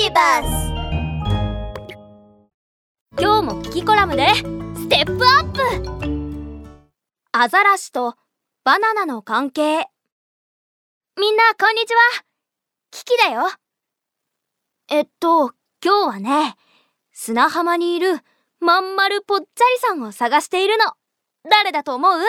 [0.00, 0.46] ビバス
[3.20, 6.68] 今日もキキコラムでステップアップ。
[7.32, 8.14] アザラシと
[8.62, 9.88] バナナの関係。
[11.20, 12.00] みんなこんにちは。
[12.92, 13.50] キキだよ。
[14.88, 15.50] えっと
[15.84, 16.54] 今日はね
[17.12, 18.20] 砂浜にいる
[18.60, 19.48] まんまるぽっちゃり
[19.80, 20.84] さんを探しているの。
[21.50, 22.20] 誰だと思う？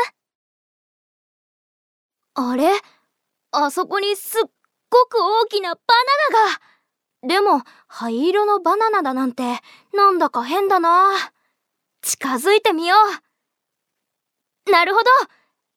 [2.34, 2.72] あれ？
[3.52, 4.50] あそこにすっ
[4.90, 5.82] ごく大きなバ
[6.34, 6.62] ナナが。
[7.28, 9.44] でも灰色のバナナだなんて
[9.94, 11.12] なんだか変だな。
[12.02, 12.96] 近づいてみよ
[14.68, 14.72] う。
[14.72, 15.06] なるほど。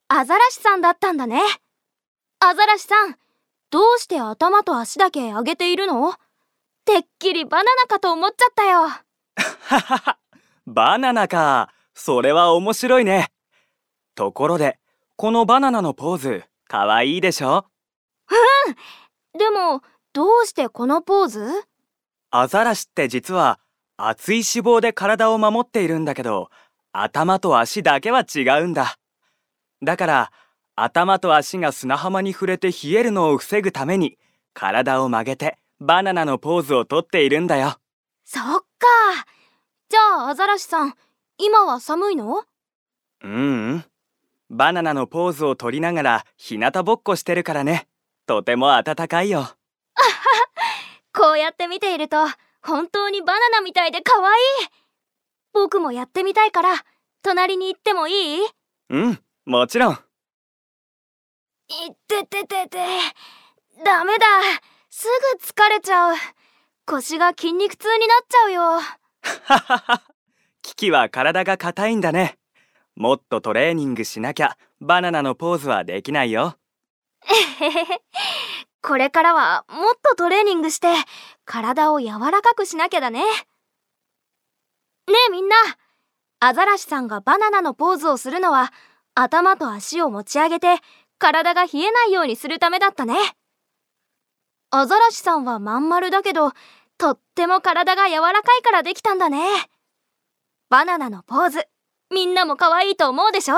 [0.09, 1.41] アザラシさんだったんだね。
[2.39, 3.17] アザラシさん
[3.71, 6.15] どうして頭と足だけ上げているの？
[6.85, 8.81] てっきりバナナかと思っちゃったよ。
[8.81, 9.01] は
[9.81, 10.19] はは
[10.67, 11.73] バナナか。
[11.95, 13.33] それは面白いね。
[14.15, 14.79] ところで
[15.17, 17.67] このバナナのポーズかわいいでしょ？
[18.31, 19.39] うん。
[19.39, 19.83] でも
[20.15, 21.49] どうしてこのポーズ？
[22.31, 23.59] アザラシって実は
[23.97, 26.51] 厚い脂肪で体を守っているんだけど
[26.93, 28.99] 頭と足だけは違うんだ。
[29.83, 30.33] だから
[30.77, 34.19] 頭と足が砂浜に触れて冷えるのを防ぐために
[34.53, 37.79] 体を曲げてバナナのポーズをとっているんだよ。
[38.27, 38.67] そっか。
[39.89, 40.95] じゃあアザラシさん
[41.39, 42.37] 今は寒いの？
[42.37, 42.45] う
[43.23, 43.85] うん。
[44.51, 47.89] バナナのポーズを取りながら日向ぼっこしてるからね。
[48.27, 49.49] とても暖かいよ
[51.15, 52.17] こうやって見ていると
[52.63, 54.69] 本当にバナナみたいで可愛い。
[55.53, 56.75] 僕もやってみたいから
[57.23, 58.49] 隣に行ってもいい？
[58.91, 59.95] うんもちろん。
[59.95, 59.99] い
[61.93, 62.79] ってててて。
[63.85, 64.27] ダメだ。
[64.91, 66.17] すぐ疲れちゃう。
[66.87, 68.63] 腰が筋肉痛になっちゃうよ。
[68.63, 68.81] は
[69.49, 70.03] はは
[70.63, 72.39] キキは体が硬いんだね。
[72.95, 76.57] もっとトレーニングしなきゃバナナのポーズはできないよ。
[77.25, 78.03] えへへへ
[78.83, 80.89] これからはもっとトレーニングして
[81.45, 83.21] 体を柔らかくしなきゃだね。
[83.21, 83.25] ね
[85.29, 85.57] えみんな
[86.41, 88.73] アザラシさんがバナナのポーズをするのは
[89.15, 90.81] 頭と足を持ち上げて
[91.19, 93.15] 体が冷えないようにするためだったね。
[94.71, 96.51] アザラシさんはまん丸だけど
[96.99, 99.45] とっても体が柔らかいからできたんだね。
[100.71, 101.69] バナナのポーズ
[102.11, 103.57] みんなも可愛いと思うでしょ？